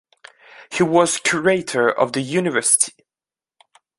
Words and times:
He 0.71 0.81
was 0.81 1.19
curator 1.19 1.87
of 1.87 2.13
the 2.13 2.21
university. 2.21 3.05